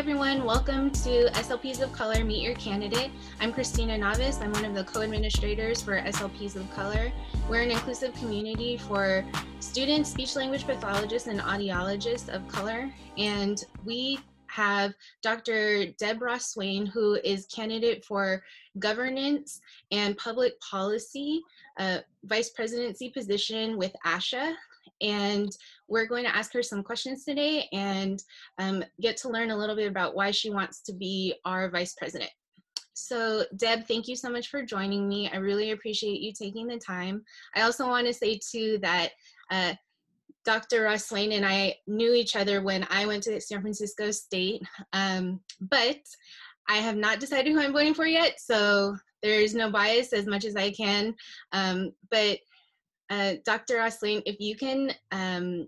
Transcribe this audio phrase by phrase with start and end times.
[0.00, 0.46] everyone.
[0.46, 3.10] Welcome to SLPs of Color Meet Your Candidate.
[3.38, 4.40] I'm Christina Navis.
[4.40, 7.12] I'm one of the co administrators for SLPs of Color.
[7.50, 9.22] We're an inclusive community for
[9.58, 12.90] students, speech language pathologists, and audiologists of color.
[13.18, 15.88] And we have Dr.
[15.98, 18.42] Deborah Swain, who is candidate for
[18.78, 19.60] governance
[19.92, 21.42] and public policy,
[21.76, 24.54] uh, vice presidency position with ASHA
[25.00, 25.50] and
[25.88, 28.22] we're going to ask her some questions today and
[28.58, 31.94] um, get to learn a little bit about why she wants to be our vice
[31.94, 32.30] president.
[32.94, 35.30] So Deb, thank you so much for joining me.
[35.32, 37.22] I really appreciate you taking the time.
[37.54, 39.10] I also want to say too that
[39.50, 39.74] uh,
[40.44, 40.84] Dr.
[40.84, 44.62] Ross Swain and I knew each other when I went to San Francisco State,
[44.92, 45.98] um, but
[46.68, 50.44] I have not decided who I'm voting for yet, so there's no bias as much
[50.44, 51.14] as I can.
[51.52, 52.38] Um, but
[53.10, 53.76] uh, Dr.
[53.76, 55.66] Ross Swain, if you can um,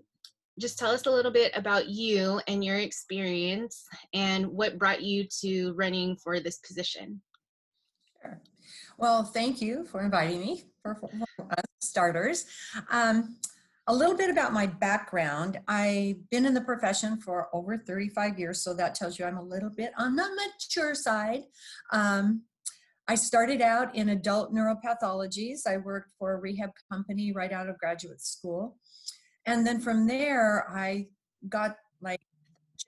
[0.59, 5.25] just tell us a little bit about you and your experience and what brought you
[5.41, 7.21] to running for this position.
[8.21, 8.41] Sure.
[8.97, 11.09] Well, thank you for inviting me for, for
[11.81, 12.45] starters.
[12.89, 13.37] Um,
[13.87, 15.59] a little bit about my background.
[15.67, 19.43] I've been in the profession for over 35 years, so that tells you I'm a
[19.43, 21.43] little bit on the mature side.
[21.91, 22.43] Um,
[23.07, 25.67] I started out in adult neuropathologies.
[25.67, 28.77] I worked for a rehab company right out of graduate school.
[29.45, 31.07] And then from there, I
[31.49, 32.21] got like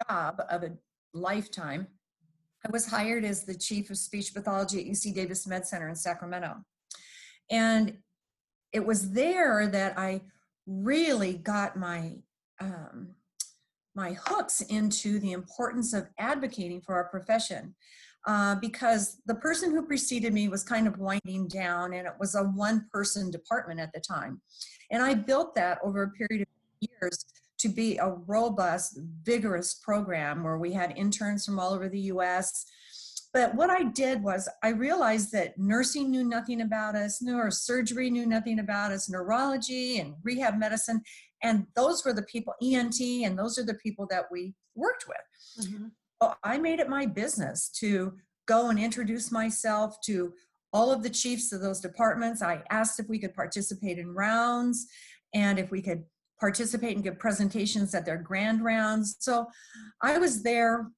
[0.07, 0.71] job of a
[1.13, 1.87] lifetime.
[2.65, 5.95] I was hired as the chief of speech pathology at UC Davis Med Center in
[5.95, 6.55] Sacramento.
[7.51, 7.97] And
[8.71, 10.21] it was there that I
[10.65, 12.13] really got my
[12.59, 13.15] um,
[13.95, 17.75] my hooks into the importance of advocating for our profession
[18.27, 22.35] uh, because the person who preceded me was kind of winding down and it was
[22.35, 24.41] a one person department at the time.
[24.91, 27.25] And I built that over a period of years
[27.59, 32.65] to be a robust, vigorous program where we had interns from all over the US.
[33.33, 38.25] But what I did was I realized that nursing knew nothing about us, neurosurgery knew
[38.25, 41.01] nothing about us, neurology and rehab medicine.
[41.43, 45.67] And those were the people, ENT, and those are the people that we worked with.
[45.67, 45.85] Mm-hmm.
[46.25, 48.13] So I made it my business to
[48.47, 50.33] go and introduce myself to
[50.73, 52.41] all of the chiefs of those departments.
[52.41, 54.87] I asked if we could participate in rounds
[55.35, 56.03] and if we could
[56.39, 59.17] participate and give presentations at their grand rounds.
[59.19, 59.45] So
[60.01, 60.89] I was there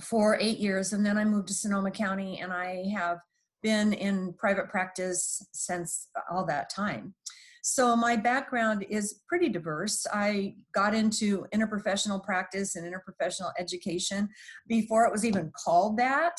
[0.00, 3.18] for eight years and then I moved to Sonoma County and I have
[3.62, 7.14] been in private practice since all that time.
[7.66, 10.06] So my background is pretty diverse.
[10.12, 14.28] I got into interprofessional practice and interprofessional education
[14.68, 16.36] before it was even called that.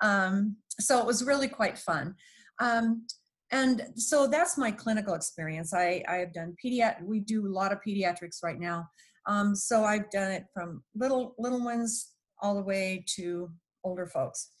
[0.00, 2.14] Um, so it was really quite fun.
[2.60, 3.06] Um,
[3.50, 5.74] and so that's my clinical experience.
[5.74, 8.88] I, I have done pediatric, we do a lot of pediatrics right now.
[9.26, 13.50] Um, so I've done it from little little ones all the way to
[13.82, 14.52] older folks.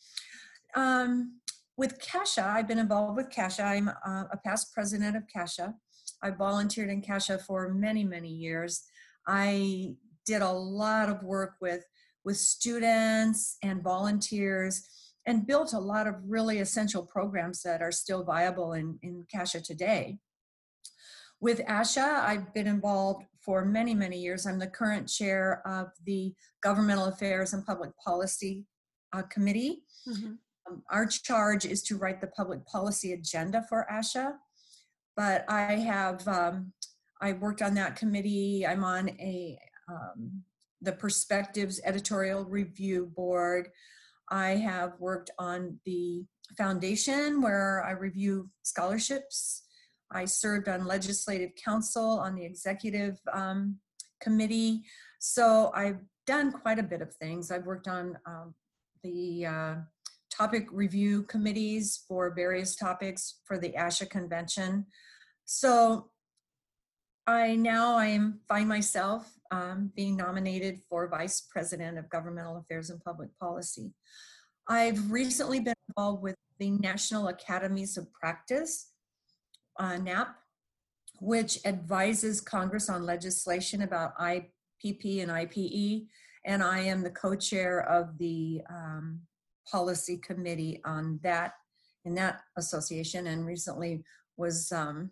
[0.74, 1.38] Um,
[1.76, 3.64] with CASHA, I've been involved with CASHA.
[3.64, 5.72] I'm uh, a past president of CASHA.
[6.22, 8.82] I volunteered in CASHA for many, many years.
[9.26, 9.94] I
[10.26, 11.84] did a lot of work with,
[12.24, 14.88] with students and volunteers
[15.26, 19.62] and built a lot of really essential programs that are still viable in, in CASHA
[19.62, 20.18] today.
[21.40, 24.46] With ASHA, I've been involved for many, many years.
[24.46, 28.64] I'm the current chair of the Governmental Affairs and Public Policy
[29.12, 29.82] uh, Committee.
[30.08, 30.32] Mm-hmm.
[30.68, 34.32] Um, our charge is to write the public policy agenda for ASHA
[35.18, 36.72] but I have um,
[37.20, 38.64] I worked on that committee.
[38.64, 39.58] I'm on a
[39.90, 40.44] um,
[40.80, 43.68] the Perspectives Editorial Review Board.
[44.30, 46.24] I have worked on the
[46.56, 49.64] foundation where I review scholarships.
[50.12, 53.78] I served on legislative council on the executive um,
[54.22, 54.84] committee.
[55.18, 57.50] So I've done quite a bit of things.
[57.50, 58.54] I've worked on um,
[59.02, 59.74] the uh,
[60.38, 64.86] topic review committees for various topics for the ASHA convention.
[65.44, 66.10] So
[67.26, 72.90] I now I am find myself um, being nominated for Vice President of Governmental Affairs
[72.90, 73.92] and Public Policy.
[74.68, 78.92] I've recently been involved with the National Academies of Practice,
[79.80, 80.34] uh, NAP,
[81.20, 86.06] which advises Congress on legislation about IPP and IPE,
[86.44, 89.20] and I am the co-chair of the um,
[89.70, 91.54] policy committee on that
[92.04, 94.02] in that association, and recently
[94.36, 95.10] was um,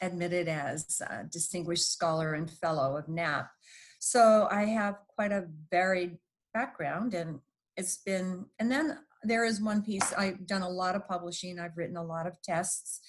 [0.00, 3.48] admitted as distinguished scholar and fellow of NAP.
[3.98, 6.18] So I have quite a varied
[6.52, 7.40] background and
[7.76, 11.76] it's been, and then there is one piece, I've done a lot of publishing, I've
[11.76, 13.00] written a lot of tests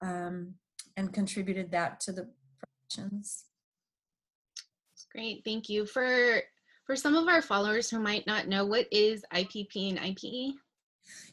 [0.00, 0.54] um,
[0.96, 2.28] and contributed that to the
[2.58, 3.44] professions.
[5.12, 5.86] Great, thank you.
[5.86, 6.40] For
[6.88, 10.54] For some of our followers who might not know, what is IPP and IPE?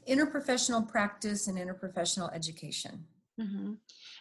[0.05, 3.05] Interprofessional practice and interprofessional education.
[3.39, 3.75] Mm-hmm.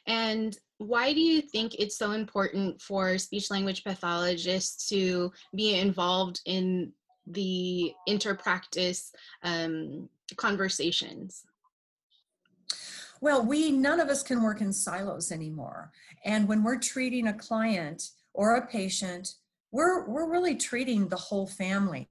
[0.07, 6.41] And why do you think it's so important for speech language pathologists to be involved
[6.47, 6.93] in
[7.27, 9.11] the interpractice
[9.43, 11.43] um, conversations?
[13.21, 15.91] Well, we none of us can work in silos anymore.
[16.25, 19.35] And when we're treating a client or a patient,
[19.75, 22.07] we're we're really treating the whole family.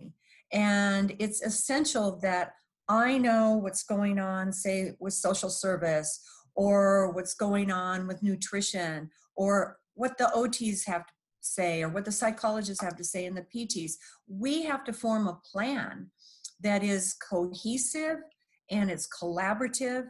[0.52, 2.52] And it's essential that
[2.90, 6.20] I know what's going on, say, with social service
[6.56, 12.04] or what's going on with nutrition or what the OTs have to say or what
[12.04, 13.94] the psychologists have to say and the PTs.
[14.28, 16.12] We have to form a plan
[16.60, 18.18] that is cohesive
[18.70, 20.08] and it's collaborative.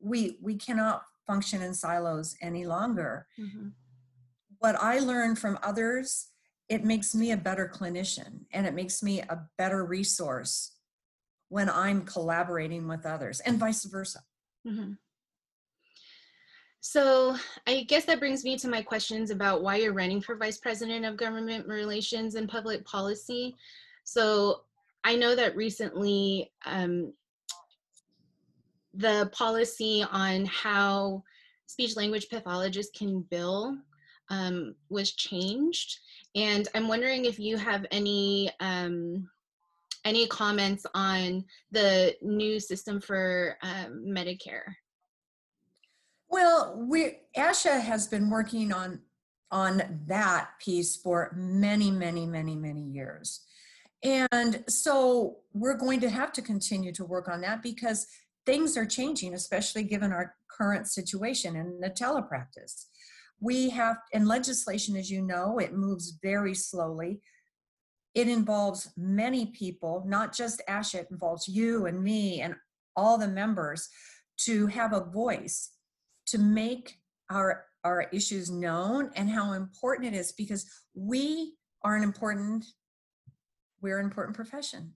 [0.00, 3.26] We we cannot function in silos any longer.
[3.36, 3.70] Mm-hmm.
[4.60, 6.28] What I learned from others,
[6.68, 10.72] it makes me a better clinician and it makes me a better resource
[11.48, 14.20] when I'm collaborating with others and vice versa.
[14.66, 14.92] Mm-hmm.
[16.80, 17.36] So
[17.66, 21.04] I guess that brings me to my questions about why you're running for Vice President
[21.04, 23.56] of Government Relations and Public Policy.
[24.04, 24.62] So
[25.04, 27.12] I know that recently um,
[28.94, 31.22] the policy on how
[31.66, 33.76] speech language pathologists can bill
[34.30, 35.98] um, was changed.
[36.34, 39.28] And I'm wondering if you have any um,
[40.04, 44.74] any comments on the new system for um, Medicare.
[46.28, 49.00] Well, we ASHA has been working on
[49.50, 53.40] on that piece for many, many, many, many years.
[54.02, 58.06] And so we're going to have to continue to work on that because
[58.46, 62.86] things are changing, especially given our current situation in the telepractice.
[63.40, 67.20] We have, and legislation, as you know, it moves very slowly.
[68.14, 72.54] It involves many people, not just ash it involves you and me and
[72.96, 73.88] all the members
[74.38, 75.70] to have a voice
[76.26, 76.98] to make
[77.30, 82.64] our our issues known and how important it is because we are an important
[83.80, 84.92] we're an important profession.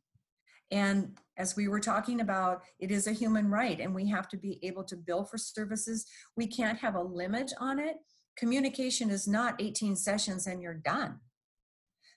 [0.73, 4.37] And as we were talking about it is a human right and we have to
[4.37, 6.06] be able to bill for services.
[6.37, 7.97] We can't have a limit on it
[8.37, 11.19] communication is not 18 sessions and you're done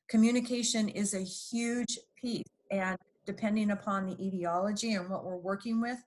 [0.09, 5.97] communication is a huge piece and depending upon the etiology and what we're working with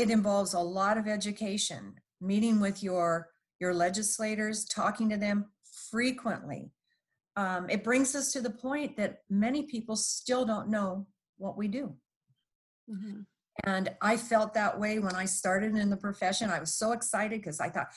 [0.00, 3.28] it involves a lot of education, meeting with your
[3.60, 5.50] your legislators, talking to them
[5.90, 6.72] frequently.
[7.36, 11.06] Um, it brings us to the point that many people still don't know
[11.36, 11.94] what we do.
[12.90, 13.20] Mm-hmm.
[13.64, 16.48] And I felt that way when I started in the profession.
[16.48, 17.88] I was so excited because I thought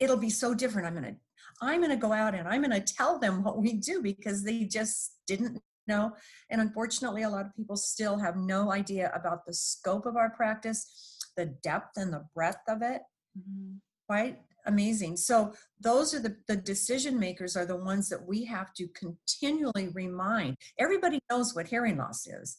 [0.00, 0.88] it'll be so different.
[0.88, 1.16] I'm gonna
[1.62, 5.16] I'm gonna go out and I'm gonna tell them what we do because they just
[5.26, 6.12] didn't know.
[6.50, 10.30] And unfortunately, a lot of people still have no idea about the scope of our
[10.30, 13.02] practice the depth and the breadth of it
[13.38, 13.76] mm-hmm.
[14.06, 18.74] quite amazing so those are the, the decision makers are the ones that we have
[18.74, 22.58] to continually remind everybody knows what hearing loss is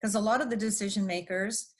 [0.00, 1.72] because a lot of the decision makers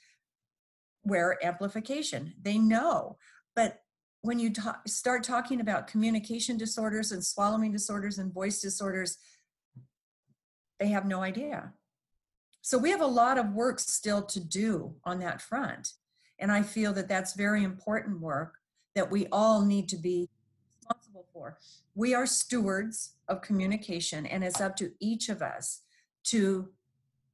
[1.04, 3.16] wear amplification they know
[3.56, 3.80] but
[4.26, 9.18] when you ta- start talking about communication disorders and swallowing disorders and voice disorders
[10.78, 11.72] they have no idea.
[12.60, 15.94] So we have a lot of work still to do on that front.
[16.38, 18.56] And I feel that that's very important work
[18.94, 20.28] that we all need to be
[20.76, 21.58] responsible for.
[21.94, 25.82] We are stewards of communication, and it's up to each of us
[26.24, 26.68] to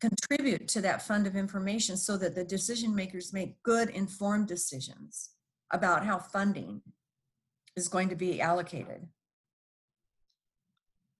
[0.00, 5.30] contribute to that fund of information so that the decision makers make good, informed decisions
[5.72, 6.82] about how funding
[7.76, 9.06] is going to be allocated.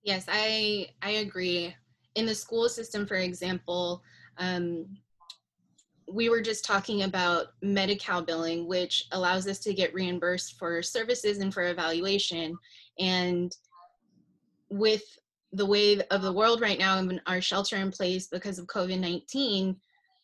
[0.02, 1.75] Yes, I I agree.
[2.14, 4.02] In the school system, for example,
[4.38, 4.87] um,
[6.09, 11.38] we were just talking about Medi-Cal billing, which allows us to get reimbursed for services
[11.38, 12.56] and for evaluation.
[12.99, 13.54] And
[14.68, 15.02] with
[15.52, 19.76] the way of the world right now and our shelter in place because of COVID-19,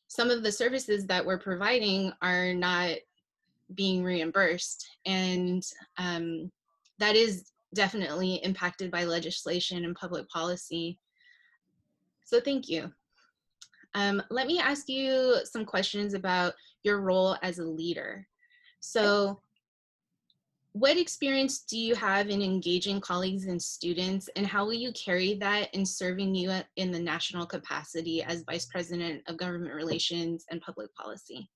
[0.09, 2.97] some of the services that we're providing are not
[3.75, 4.87] being reimbursed.
[5.07, 5.63] And
[5.97, 6.51] um,
[6.99, 10.99] that is definitely impacted by legislation and public policy.
[12.25, 12.93] So thank you.
[13.95, 18.27] Um, let me ask you some questions about your role as a leader.
[18.81, 19.41] So,
[20.73, 25.35] what experience do you have in engaging colleagues and students, and how will you carry
[25.35, 30.61] that in serving you in the national capacity as Vice President of Government Relations and
[30.61, 31.51] Public Policy?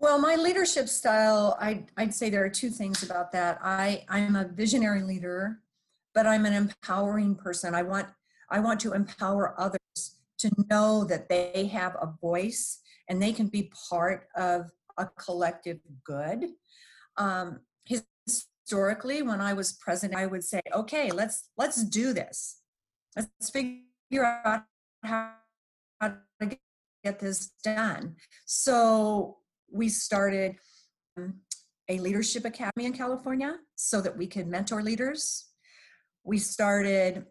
[0.00, 3.58] Well, my leadership style, I'd, I'd say there are two things about that.
[3.62, 5.60] I, I'm a visionary leader,
[6.14, 7.74] but I'm an empowering person.
[7.74, 8.08] I want
[8.48, 13.46] I want to empower others to know that they have a voice and they can
[13.46, 16.46] be part of a collective good.
[17.16, 22.60] Um, historically, when I was president, I would say, okay, let's let's do this.
[23.14, 24.64] Let's figure out
[25.04, 25.32] how,
[26.00, 26.58] how to
[27.04, 28.16] get this done.
[28.46, 29.36] So
[29.70, 30.56] we started
[31.16, 31.34] um,
[31.88, 35.46] a leadership academy in California so that we could mentor leaders.
[36.24, 37.26] We started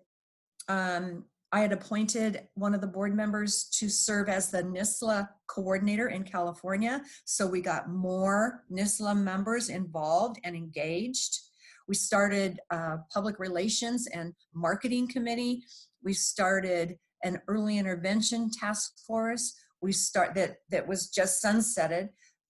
[0.67, 6.09] um, I had appointed one of the board members to serve as the NSSLHA coordinator
[6.09, 7.01] in California.
[7.25, 11.39] So we got more NSSLHA members involved and engaged.
[11.87, 15.63] We started a public relations and marketing committee.
[16.03, 19.55] We started an early intervention task force.
[19.81, 22.09] We start that that was just sunsetted.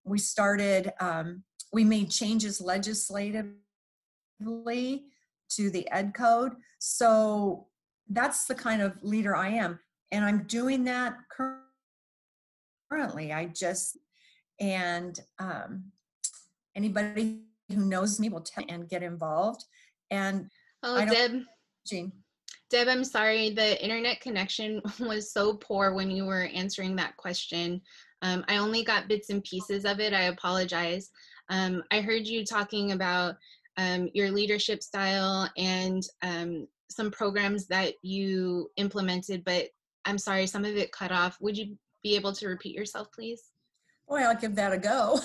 [0.09, 0.91] We started.
[0.99, 3.53] Um, we made changes legislatively
[5.49, 6.53] to the ed code.
[6.79, 7.67] So
[8.09, 9.79] that's the kind of leader I am.
[10.11, 11.17] And I'm doing that
[12.89, 13.31] currently.
[13.31, 13.97] I just,
[14.59, 15.91] and um,
[16.75, 19.63] anybody who knows me will tell and get involved.
[20.09, 20.49] And
[20.81, 21.43] oh, Deb,
[21.85, 22.11] Jean.
[22.71, 23.51] Deb, I'm sorry.
[23.51, 27.81] The internet connection was so poor when you were answering that question.
[28.21, 30.13] Um, I only got bits and pieces of it.
[30.13, 31.09] I apologize.
[31.49, 33.35] Um, I heard you talking about
[33.77, 39.69] um, your leadership style and um, some programs that you implemented, but
[40.05, 41.37] I'm sorry, some of it cut off.
[41.39, 43.43] Would you be able to repeat yourself, please?
[44.07, 45.19] Boy, I'll give that a go.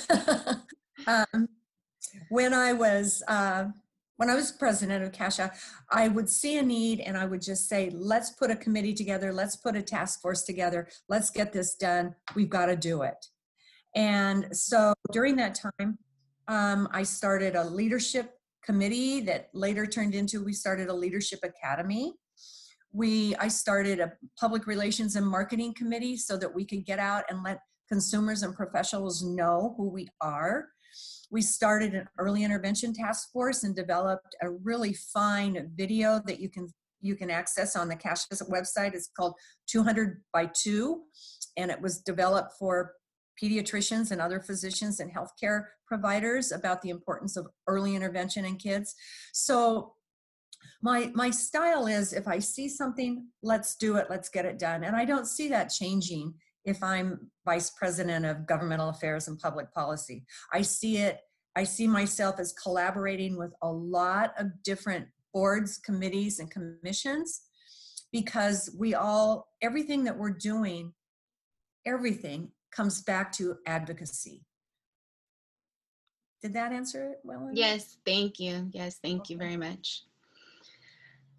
[1.07, 1.49] um,
[2.29, 3.67] when I was uh,
[4.17, 5.51] when I was president of CASHA,
[5.91, 9.33] I would see a need and I would just say, let's put a committee together,
[9.33, 12.15] let's put a task force together, let's get this done.
[12.35, 13.27] We've got to do it.
[13.95, 15.99] And so during that time,
[16.49, 22.15] um, I started a leadership committee that later turned into we started a leadership academy
[22.93, 27.25] we i started a public relations and marketing committee so that we could get out
[27.29, 30.69] and let consumers and professionals know who we are
[31.31, 36.49] we started an early intervention task force and developed a really fine video that you
[36.49, 36.69] can
[37.01, 39.35] you can access on the cash website it's called
[39.67, 41.03] 200 by 2
[41.57, 42.95] and it was developed for
[43.43, 48.95] pediatricians and other physicians and healthcare providers about the importance of early intervention in kids.
[49.33, 49.95] So
[50.83, 54.85] my my style is if I see something, let's do it, let's get it done.
[54.85, 59.73] And I don't see that changing if I'm vice president of governmental affairs and public
[59.73, 60.25] policy.
[60.53, 61.21] I see it
[61.57, 67.43] I see myself as collaborating with a lot of different boards, committees and commissions
[68.13, 70.93] because we all everything that we're doing
[71.87, 74.45] everything comes back to advocacy.
[76.43, 77.45] Did that answer it well?
[77.45, 77.55] Enough?
[77.55, 78.69] Yes, thank you.
[78.73, 79.35] Yes, thank okay.
[79.35, 80.03] you very much.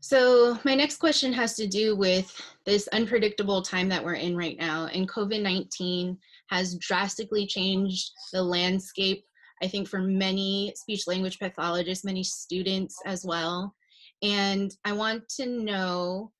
[0.06, 4.56] So my next question has to do with this unpredictable time that we're in right
[4.56, 4.86] now.
[4.86, 6.16] And COVID-19
[6.52, 9.26] has drastically changed the landscape,
[9.64, 13.74] I think for many speech language pathologists, many students as well.
[14.22, 16.32] And I want to know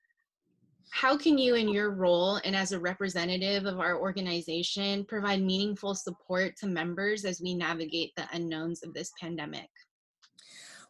[0.92, 5.96] how can you in your role and as a representative of our organization provide meaningful
[5.96, 9.70] support to members as we navigate the unknowns of this pandemic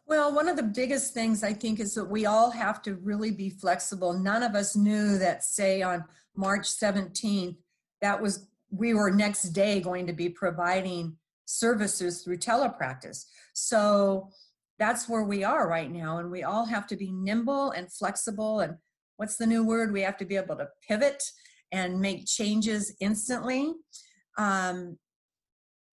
[0.06, 3.30] well one of the biggest things i think is that we all have to really
[3.30, 7.56] be flexible none of us knew that say on march 17th
[8.00, 14.28] that was we were next day going to be providing services through telepractice so
[14.78, 18.60] that's where we are right now and we all have to be nimble and flexible
[18.60, 18.76] and
[19.16, 19.92] what's the new word?
[19.92, 21.22] We have to be able to pivot
[21.72, 23.72] and make changes instantly.
[24.38, 24.98] Um,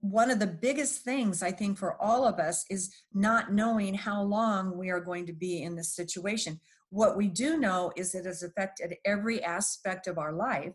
[0.03, 4.22] one of the biggest things I think for all of us is not knowing how
[4.22, 6.60] long we are going to be in this situation.
[6.89, 10.74] What we do know is it has affected every aspect of our life.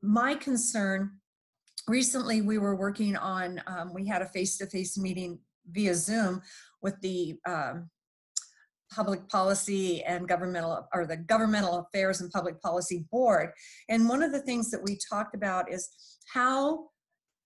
[0.00, 1.10] My concern
[1.88, 6.40] recently, we were working on, um, we had a face to face meeting via Zoom
[6.82, 7.90] with the um,
[8.94, 13.50] public policy and governmental or the governmental affairs and public policy board
[13.88, 15.88] and one of the things that we talked about is
[16.32, 16.88] how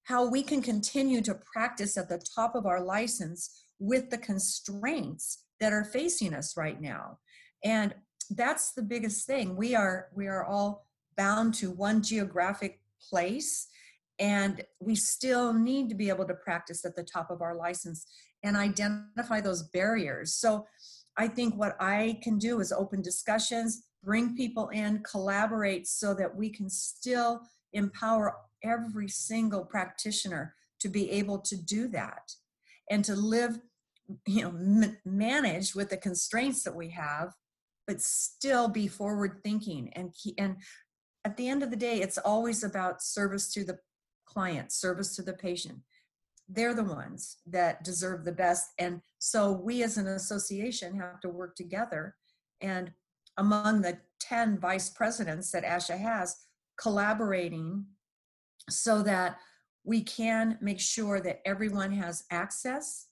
[0.04, 5.44] how we can continue to practice at the top of our license with the constraints
[5.60, 7.18] that are facing us right now.
[7.64, 7.94] And
[8.30, 9.56] that's the biggest thing.
[9.56, 13.68] We are we are all bound to one geographic place
[14.18, 18.06] and we still need to be able to practice at the top of our license
[18.42, 20.34] and identify those barriers.
[20.34, 20.66] So
[21.16, 26.34] I think what I can do is open discussions, bring people in, collaborate so that
[26.34, 27.40] we can still
[27.72, 32.32] empower every single practitioner to be able to do that
[32.90, 33.58] and to live,
[34.26, 37.34] you know, m- manage with the constraints that we have
[37.86, 40.56] but still be forward thinking and keep, and
[41.24, 43.78] at the end of the day, it's always about service to the
[44.26, 45.78] client, service to the patient.
[46.48, 48.70] They're the ones that deserve the best.
[48.78, 52.14] And so we as an association have to work together.
[52.60, 52.92] And
[53.38, 56.36] among the 10 vice presidents that ASHA has,
[56.78, 57.86] collaborating
[58.70, 59.38] so that
[59.84, 63.06] we can make sure that everyone has access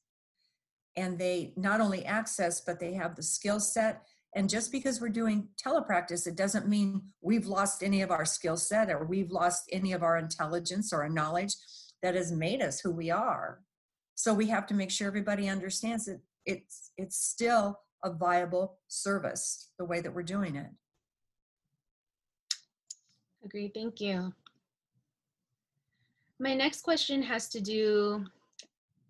[0.96, 4.02] and they not only access, but they have the skill set
[4.34, 8.56] and just because we're doing telepractice, it doesn't mean we've lost any of our skill
[8.56, 11.54] set or we've lost any of our intelligence or our knowledge
[12.02, 13.60] that has made us who we are.
[14.14, 19.70] So we have to make sure everybody understands that it's it's still a viable service
[19.78, 20.70] the way that we're doing it.
[23.44, 23.72] Agreed.
[23.74, 24.32] Thank you.
[26.42, 28.26] My next question has to do,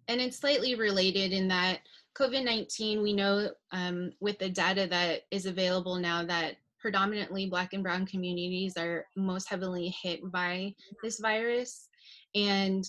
[0.06, 1.78] and it's slightly related in that
[2.14, 7.82] COVID-19, we know um, with the data that is available now that predominantly Black and
[7.82, 11.88] Brown communities are most heavily hit by this virus.
[12.34, 12.86] And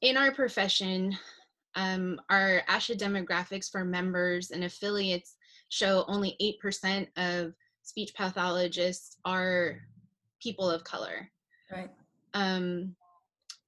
[0.00, 1.18] in our profession,
[1.74, 5.34] um, our ASHA demographics for members and affiliates
[5.70, 9.80] show only 8% of speech pathologists are
[10.40, 11.28] people of color.
[11.72, 11.90] Right.
[12.32, 12.94] Um,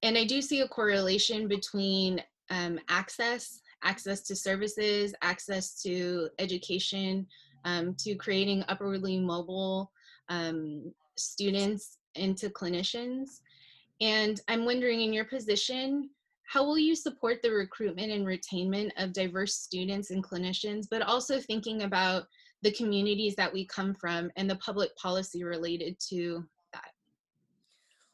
[0.02, 7.26] and I do see a correlation between um, access access to services, access to education,
[7.64, 9.90] um, to creating upwardly mobile
[10.28, 13.40] um, students into clinicians.
[14.00, 16.11] And I'm wondering in your position,
[16.47, 21.38] how will you support the recruitment and retainment of diverse students and clinicians, but also
[21.38, 22.25] thinking about
[22.62, 26.45] the communities that we come from and the public policy related to?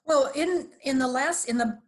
[0.07, 1.79] Well, in in the last in the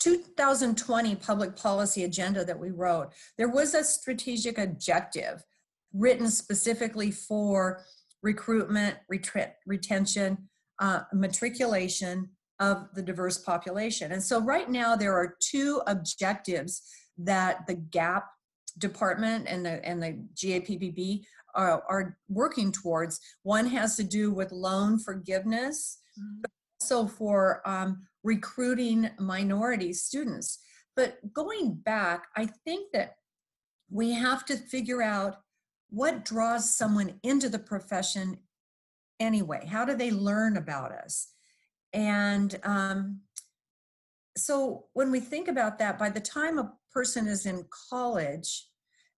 [0.00, 5.42] 2020 public policy agenda that we wrote, there was a strategic objective
[5.92, 7.84] written specifically for
[8.22, 8.96] recruitment,
[9.66, 10.38] retention,
[10.78, 12.28] uh, matriculation
[12.60, 14.12] of the diverse population.
[14.12, 16.82] And so right now there are two objectives
[17.18, 18.22] that the GAPP
[18.78, 23.20] department and the, and the GAPPB are, are working towards.
[23.42, 26.44] One has to do with loan forgiveness, mm-hmm.
[26.90, 30.58] Also for um, recruiting minority students.
[30.94, 33.16] But going back, I think that
[33.90, 35.36] we have to figure out
[35.90, 38.38] what draws someone into the profession
[39.20, 39.66] anyway.
[39.66, 41.28] How do they learn about us?
[41.92, 43.20] And um,
[44.36, 48.68] so when we think about that, by the time a person is in college,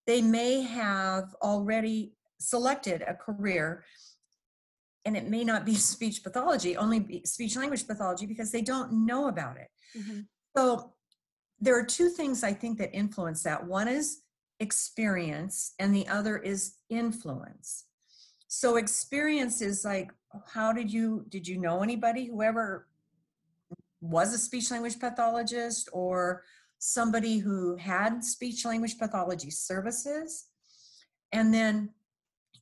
[0.06, 3.84] they may have already selected a career
[5.08, 9.28] and it may not be speech pathology, only speech language pathology because they don't know
[9.28, 9.68] about it.
[9.98, 10.20] Mm-hmm.
[10.56, 10.92] So
[11.60, 13.66] there are two things I think that influence that.
[13.66, 14.20] One is
[14.60, 17.86] experience, and the other is influence.
[18.48, 20.10] So experience is like,
[20.46, 22.86] how did you did you know anybody who ever
[24.00, 26.44] was a speech language pathologist or
[26.78, 30.46] somebody who had speech language pathology services?
[31.32, 31.90] And then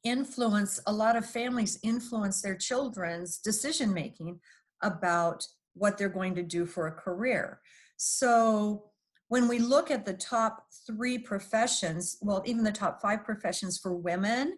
[0.07, 4.38] influence a lot of families influence their children's decision making
[4.83, 7.61] about what they're going to do for a career.
[7.97, 8.90] So
[9.29, 13.95] when we look at the top three professions well even the top five professions for
[13.95, 14.57] women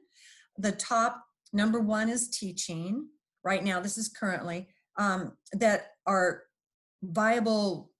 [0.59, 3.07] the top number one is teaching
[3.45, 6.43] right now this is currently um, that are
[7.03, 7.91] viable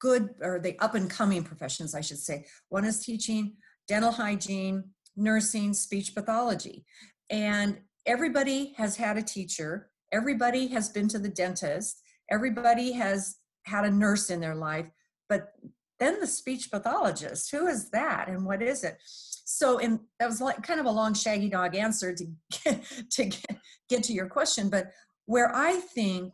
[0.00, 2.46] good or the up and coming professions i should say.
[2.70, 4.84] One is teaching dental hygiene
[5.20, 6.84] nursing, speech pathology.
[7.28, 13.84] And everybody has had a teacher, everybody has been to the dentist, everybody has had
[13.84, 14.86] a nurse in their life,
[15.28, 15.52] but
[16.00, 18.96] then the speech pathologist, who is that and what is it?
[19.04, 22.24] So, and that was like kind of a long shaggy dog answer to
[22.64, 23.56] get, to get,
[23.88, 24.90] get to your question, but
[25.26, 26.32] where I think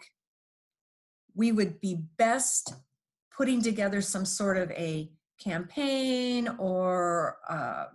[1.35, 2.75] we would be best
[3.37, 7.87] putting together some sort of a campaign or uh,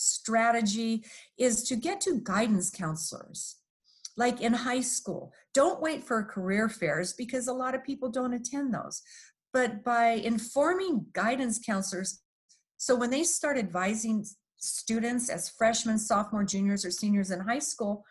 [0.00, 1.04] strategy
[1.38, 3.56] is to get to guidance counselors.
[4.16, 8.34] Like in high school don't wait for career fairs because a lot of people don't
[8.34, 9.02] attend those.
[9.52, 12.22] But by informing guidance counselors
[12.76, 14.24] so when they start advising
[14.56, 18.04] students as freshmen sophomore juniors or seniors in high school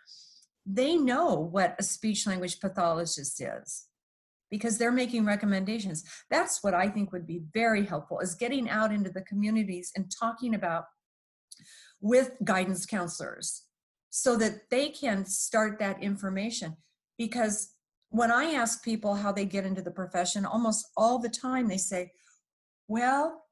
[0.65, 3.87] they know what a speech language pathologist is
[4.51, 6.03] because they're making recommendations.
[6.29, 10.11] That's what i think would be very helpful is getting out into the communities and
[10.11, 10.85] talking about
[12.01, 13.63] with guidance counselors
[14.09, 16.75] so that they can start that information.
[17.17, 17.73] Because
[18.09, 21.77] when I ask people how they get into the profession, almost all the time they
[21.77, 22.11] say,
[22.87, 23.43] Well,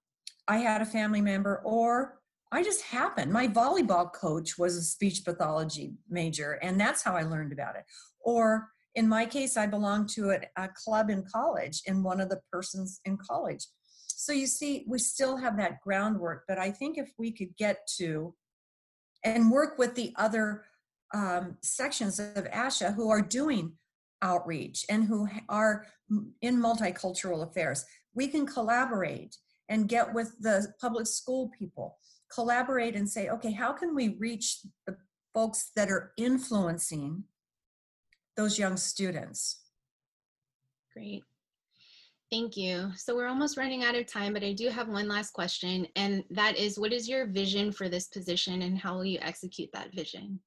[0.48, 2.20] I had a family member, or
[2.52, 3.32] I just happened.
[3.32, 7.84] My volleyball coach was a speech pathology major, and that's how I learned about it.
[8.22, 12.30] Or in my case, I belonged to a, a club in college, and one of
[12.30, 13.68] the persons in college.
[14.20, 17.88] So you see, we still have that groundwork, but I think if we could get
[17.98, 18.34] to
[19.24, 20.64] and work with the other
[21.14, 23.74] um, sections of ASHA who are doing
[24.24, 25.86] outreach and who are
[26.42, 29.38] in multicultural affairs, we can collaborate
[29.70, 32.00] and get with the public school people,
[32.34, 34.98] collaborate and say, okay, how can we reach the
[35.32, 37.24] folks that are influencing
[38.36, 39.62] those young students?
[40.92, 41.24] Great.
[42.30, 42.92] Thank you.
[42.98, 46.26] So we're almost running out of time, but I do have one last question, and
[46.32, 49.94] that is what is your vision for this position and how will you execute that
[49.94, 50.42] vision?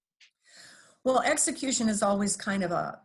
[1.05, 3.01] Well, execution is always kind of a,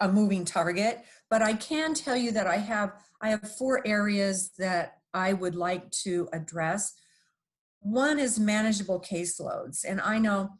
[0.00, 4.50] a moving target, but I can tell you that I have I have four areas
[4.58, 6.94] that I would like to address.
[7.80, 10.50] One is manageable caseloads, and I know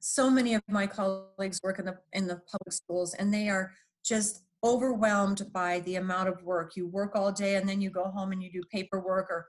[0.00, 3.72] so many of my colleagues work in the in the public schools, and they are
[4.04, 6.76] just overwhelmed by the amount of work.
[6.76, 9.46] You work all day and then you go home and you do paperwork or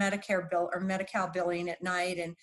[0.00, 2.34] Medicare bill or Medi-Cal billing at night and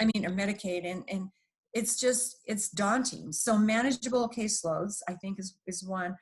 [0.00, 1.28] I mean or Medicaid and and
[1.74, 3.32] it's just it's daunting.
[3.32, 6.16] So manageable caseloads I think is is one.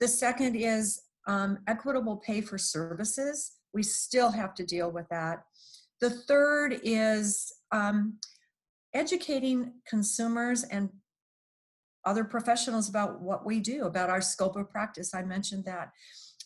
[0.00, 3.52] The second is um, equitable pay for services.
[3.72, 5.44] We still have to deal with that.
[6.00, 8.18] The third is um,
[8.92, 10.90] educating consumers and
[12.06, 15.14] other professionals about what we do, about our scope of practice.
[15.14, 15.92] I mentioned that.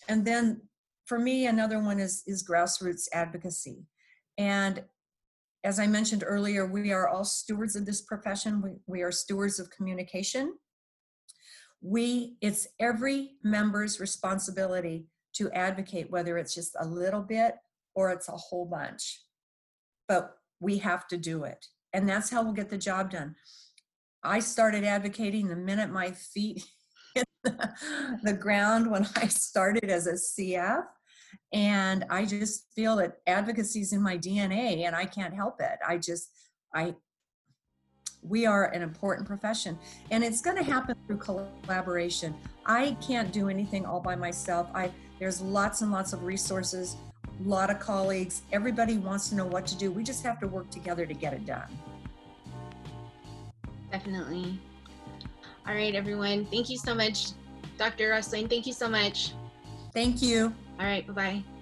[0.08, 0.62] And then
[1.06, 3.86] for me, another one is, is grassroots advocacy.
[4.36, 4.84] And
[5.64, 8.62] as I mentioned earlier, we are all stewards of this profession.
[8.62, 10.54] We, we are stewards of communication.
[11.80, 17.56] We, it's every member's responsibility to advocate, whether it's just a little bit
[17.94, 19.22] or it's a whole bunch.
[20.06, 21.66] But we have to do it.
[21.92, 23.34] And that's how we'll get the job done.
[24.22, 26.64] I started advocating the minute my feet
[27.14, 27.70] hit the,
[28.22, 30.84] the ground when I started as a CF.
[31.52, 35.78] And I just feel that advocacy is in my DNA and I can't help it.
[35.86, 36.30] I just,
[36.74, 36.94] I,
[38.22, 39.78] we are an important profession
[40.10, 42.34] and it's going to happen through collaboration.
[42.66, 44.68] I can't do anything all by myself.
[44.74, 48.42] I, there's lots and lots of resources, a lot of colleagues.
[48.52, 49.90] Everybody wants to know what to do.
[49.90, 51.68] We just have to work together to get it done.
[53.90, 54.58] Definitely.
[55.66, 56.46] All right, everyone.
[56.46, 57.28] Thank you so much,
[57.76, 58.10] Dr.
[58.10, 58.48] Ross Swain.
[58.48, 59.32] Thank you so much.
[59.92, 60.54] Thank you.
[60.78, 61.06] All right.
[61.06, 61.57] Bye bye.